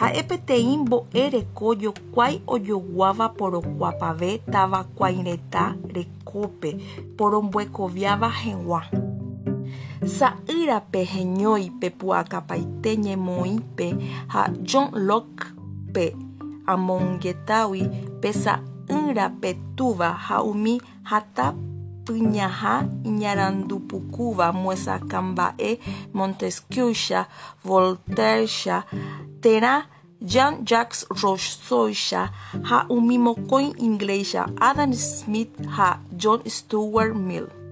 [0.00, 6.70] ha'e peteĩ mbo'e reko jokuái ojoguáva porokuaapave tavakuãireta rekópe
[7.16, 8.82] poromboekoviáva heg̃ua.
[8.84, 9.05] Sa'ýrape
[11.14, 13.86] heñói pepu'akapaite ñemoĩpe
[14.32, 16.14] ha John Locke-pe
[16.66, 17.82] amongetagui
[18.20, 20.80] pe sa'ỹrape túva ha umi
[21.10, 22.74] hatãpyñaha
[23.08, 25.70] iñarandupukúva moesakãmba'e
[26.12, 27.20] Montesquieucha,
[27.64, 28.84] Voltairecha,
[29.40, 29.86] térã
[30.20, 32.32] Jean-Jacques Rousseaucha
[32.68, 37.65] ha umi mokõi ingléscha Adam Smith ha John Stuart Mill.